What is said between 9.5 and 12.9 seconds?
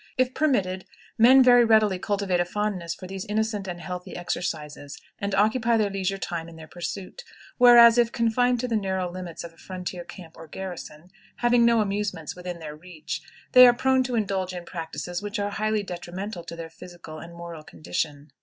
a frontier camp or garrison, having no amusements within their